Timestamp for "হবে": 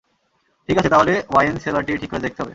2.41-2.49